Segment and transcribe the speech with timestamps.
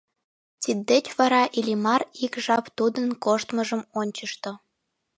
[0.61, 4.51] Тиддеч вара Иллимар ик жап тудын коштмыжым ончышто.